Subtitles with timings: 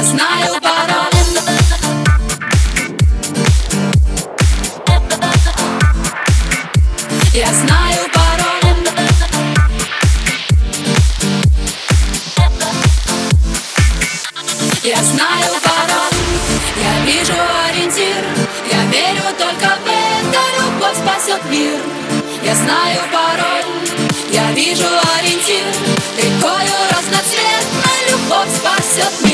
[0.00, 1.12] Я знаю, пароль.
[7.34, 8.76] Я знаю пароль.
[14.82, 16.16] Я знаю пароль.
[16.80, 17.34] Я вижу
[17.68, 18.24] ориентир.
[18.72, 20.40] Я верю только в это.
[20.62, 21.78] Любовь спасет мир.
[22.42, 24.08] Я знаю пароль.
[24.30, 24.86] Я вижу
[25.18, 25.74] ориентир.
[26.16, 29.29] Ты кою разноцветна Любовь спасет мир.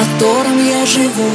[0.00, 1.30] В котором я живу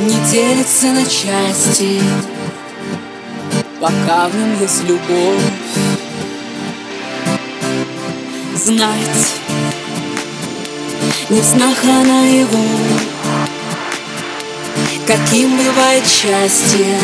[0.00, 2.00] Не делится на части.
[3.80, 5.40] Пока в нем есть любовь.
[8.54, 9.32] Знать
[11.28, 12.64] не в снах, а наяву
[15.06, 16.98] Каким бывает счастье.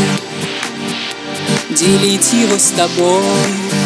[1.71, 3.82] Делить его с тобой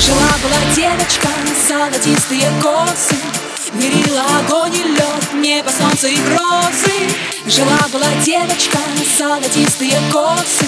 [0.00, 1.28] Жила-была девочка,
[1.68, 3.14] золотистые косы
[3.74, 6.90] Мерила огонь и лед, небо, солнце и грозы.
[7.46, 8.78] Жила-была девочка,
[9.18, 10.64] золотистые косы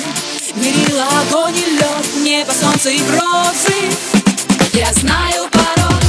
[0.54, 3.72] Мерила огонь и лед, небо, солнце и грозы.
[4.74, 6.02] Я знаю пароль,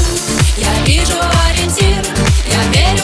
[0.57, 1.15] я вижу
[1.47, 2.05] ориентир
[2.49, 3.03] Я верю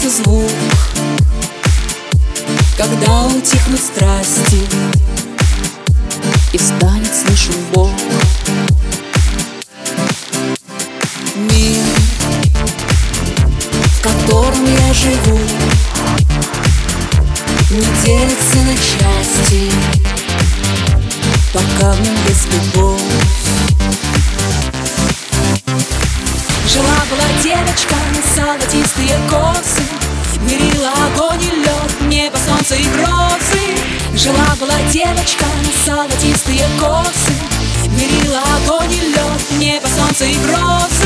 [0.00, 0.50] прервется звук
[2.76, 4.62] Когда утихнут страсти
[6.52, 7.90] И станет слышен Бог
[11.36, 11.80] Мир,
[13.98, 15.38] в котором я живу
[17.70, 19.72] Не делится на части
[21.52, 23.00] Пока в нем есть любовь.
[26.72, 27.96] Жила-была девочка,
[28.36, 29.49] золотистые косы
[30.42, 33.60] Мерила огонь и лед, небо, солнце и грозы.
[34.14, 35.44] Жила-была девочка,
[35.84, 37.34] золотистые косы.
[37.88, 40.99] Мерила огонь и лед, небо, солнце и грозы